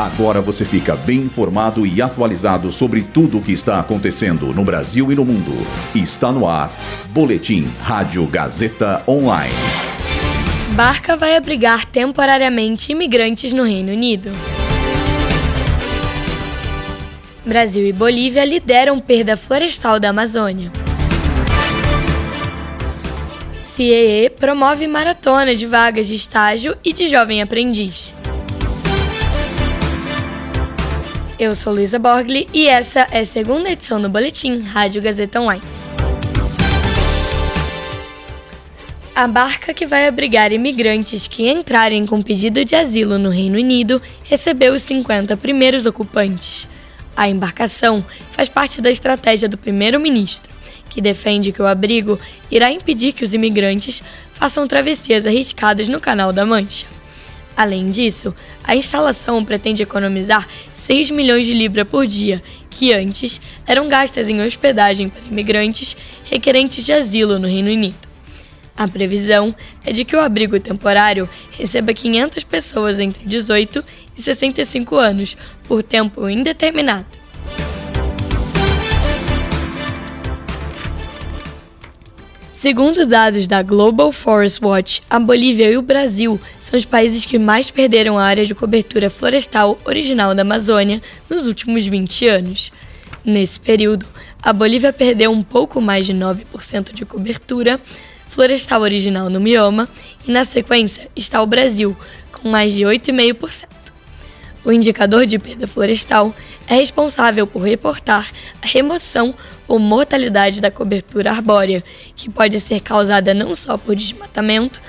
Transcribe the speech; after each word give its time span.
Agora 0.00 0.40
você 0.40 0.64
fica 0.64 0.96
bem 0.96 1.18
informado 1.18 1.86
e 1.86 2.00
atualizado 2.00 2.72
sobre 2.72 3.02
tudo 3.02 3.36
o 3.36 3.42
que 3.42 3.52
está 3.52 3.78
acontecendo 3.78 4.46
no 4.46 4.64
Brasil 4.64 5.12
e 5.12 5.14
no 5.14 5.26
mundo. 5.26 5.52
Está 5.94 6.32
no 6.32 6.48
ar. 6.48 6.72
Boletim 7.10 7.70
Rádio 7.82 8.26
Gazeta 8.26 9.02
Online. 9.06 9.52
Barca 10.70 11.18
vai 11.18 11.36
abrigar 11.36 11.84
temporariamente 11.84 12.92
imigrantes 12.92 13.52
no 13.52 13.62
Reino 13.62 13.92
Unido. 13.92 14.30
Brasil 17.44 17.86
e 17.86 17.92
Bolívia 17.92 18.42
lideram 18.46 18.98
perda 18.98 19.36
florestal 19.36 20.00
da 20.00 20.08
Amazônia. 20.08 20.72
CIEE 23.60 24.30
promove 24.30 24.86
maratona 24.86 25.54
de 25.54 25.66
vagas 25.66 26.08
de 26.08 26.14
estágio 26.14 26.74
e 26.82 26.90
de 26.94 27.06
jovem 27.06 27.42
aprendiz. 27.42 28.14
Eu 31.40 31.54
sou 31.54 31.72
Luísa 31.72 31.98
Borgli 31.98 32.46
e 32.52 32.68
essa 32.68 33.08
é 33.10 33.20
a 33.20 33.24
segunda 33.24 33.70
edição 33.70 33.98
do 33.98 34.10
Boletim 34.10 34.60
Rádio 34.60 35.00
Gazeta 35.00 35.40
Online. 35.40 35.62
A 39.14 39.26
barca 39.26 39.72
que 39.72 39.86
vai 39.86 40.06
abrigar 40.06 40.52
imigrantes 40.52 41.26
que 41.26 41.48
entrarem 41.48 42.04
com 42.04 42.20
pedido 42.20 42.62
de 42.62 42.74
asilo 42.74 43.16
no 43.16 43.30
Reino 43.30 43.56
Unido 43.56 44.02
recebeu 44.22 44.74
os 44.74 44.82
50 44.82 45.34
primeiros 45.38 45.86
ocupantes. 45.86 46.68
A 47.16 47.26
embarcação 47.26 48.04
faz 48.32 48.50
parte 48.50 48.82
da 48.82 48.90
estratégia 48.90 49.48
do 49.48 49.56
primeiro-ministro, 49.56 50.52
que 50.90 51.00
defende 51.00 51.52
que 51.52 51.62
o 51.62 51.66
abrigo 51.66 52.20
irá 52.50 52.70
impedir 52.70 53.14
que 53.14 53.24
os 53.24 53.32
imigrantes 53.32 54.02
façam 54.34 54.68
travessias 54.68 55.26
arriscadas 55.26 55.88
no 55.88 56.00
Canal 56.00 56.34
da 56.34 56.44
Mancha. 56.44 56.99
Além 57.56 57.90
disso, 57.90 58.34
a 58.64 58.74
instalação 58.74 59.44
pretende 59.44 59.82
economizar 59.82 60.48
6 60.72 61.10
milhões 61.10 61.46
de 61.46 61.52
libras 61.52 61.86
por 61.86 62.06
dia, 62.06 62.42
que 62.70 62.92
antes 62.92 63.40
eram 63.66 63.88
gastas 63.88 64.28
em 64.28 64.40
hospedagem 64.40 65.08
para 65.08 65.26
imigrantes 65.26 65.96
requerentes 66.24 66.86
de 66.86 66.92
asilo 66.92 67.38
no 67.38 67.46
Reino 67.46 67.70
Unido. 67.70 68.10
A 68.76 68.88
previsão 68.88 69.54
é 69.84 69.92
de 69.92 70.06
que 70.06 70.16
o 70.16 70.20
abrigo 70.20 70.58
temporário 70.58 71.28
receba 71.50 71.92
500 71.92 72.44
pessoas 72.44 72.98
entre 72.98 73.26
18 73.26 73.84
e 74.16 74.22
65 74.22 74.96
anos, 74.96 75.36
por 75.64 75.82
tempo 75.82 76.26
indeterminado. 76.30 77.19
Segundo 82.60 83.06
dados 83.06 83.46
da 83.46 83.62
Global 83.62 84.12
Forest 84.12 84.62
Watch, 84.62 85.02
a 85.08 85.18
Bolívia 85.18 85.70
e 85.70 85.78
o 85.78 85.82
Brasil 85.82 86.38
são 86.58 86.78
os 86.78 86.84
países 86.84 87.24
que 87.24 87.38
mais 87.38 87.70
perderam 87.70 88.18
a 88.18 88.24
área 88.26 88.44
de 88.44 88.54
cobertura 88.54 89.08
florestal 89.08 89.78
original 89.82 90.34
da 90.34 90.42
Amazônia 90.42 91.00
nos 91.26 91.46
últimos 91.46 91.86
20 91.86 92.28
anos. 92.28 92.70
Nesse 93.24 93.58
período, 93.58 94.04
a 94.42 94.52
Bolívia 94.52 94.92
perdeu 94.92 95.32
um 95.32 95.42
pouco 95.42 95.80
mais 95.80 96.04
de 96.04 96.12
9% 96.12 96.92
de 96.92 97.06
cobertura 97.06 97.80
florestal 98.28 98.82
original 98.82 99.30
no 99.30 99.40
mioma 99.40 99.88
e, 100.28 100.30
na 100.30 100.44
sequência, 100.44 101.08
está 101.16 101.40
o 101.40 101.46
Brasil, 101.46 101.96
com 102.30 102.50
mais 102.50 102.74
de 102.74 102.82
8,5%. 102.82 103.79
O 104.64 104.70
indicador 104.70 105.24
de 105.24 105.38
perda 105.38 105.66
florestal 105.66 106.34
é 106.66 106.74
responsável 106.74 107.46
por 107.46 107.62
reportar 107.62 108.30
a 108.62 108.66
remoção 108.66 109.34
ou 109.66 109.78
mortalidade 109.78 110.60
da 110.60 110.70
cobertura 110.70 111.30
arbórea, 111.30 111.82
que 112.14 112.28
pode 112.28 112.60
ser 112.60 112.80
causada 112.80 113.32
não 113.32 113.54
só 113.54 113.78
por 113.78 113.94
desmatamento, 113.96 114.80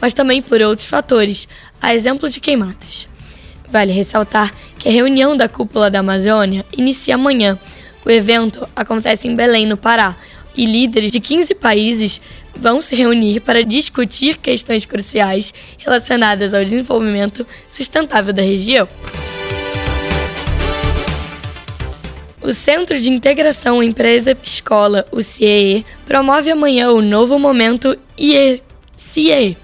mas 0.00 0.14
também 0.14 0.42
por 0.42 0.60
outros 0.60 0.88
fatores, 0.88 1.46
a 1.80 1.94
exemplo 1.94 2.28
de 2.28 2.40
queimadas. 2.40 3.08
Vale 3.70 3.92
ressaltar 3.92 4.52
que 4.78 4.88
a 4.88 4.92
reunião 4.92 5.36
da 5.36 5.48
Cúpula 5.48 5.90
da 5.90 6.00
Amazônia 6.00 6.64
inicia 6.76 7.14
amanhã. 7.14 7.56
O 8.04 8.10
evento 8.10 8.66
acontece 8.74 9.28
em 9.28 9.36
Belém, 9.36 9.66
no 9.66 9.76
Pará, 9.76 10.16
e 10.56 10.66
líderes 10.66 11.12
de 11.12 11.20
15 11.20 11.54
países 11.54 12.20
vão 12.56 12.82
se 12.82 12.96
reunir 12.96 13.40
para 13.40 13.62
discutir 13.62 14.38
questões 14.38 14.84
cruciais 14.84 15.54
relacionadas 15.78 16.52
ao 16.52 16.64
desenvolvimento 16.64 17.46
sustentável 17.70 18.32
da 18.32 18.42
região. 18.42 18.88
O 22.50 22.52
Centro 22.52 23.00
de 23.00 23.08
Integração 23.08 23.80
Empresa-Escola, 23.80 25.06
o 25.12 25.22
CIE, 25.22 25.86
promove 26.04 26.50
amanhã 26.50 26.90
o 26.90 27.00
novo 27.00 27.38
momento 27.38 27.96
IE-CIE, 28.18 29.56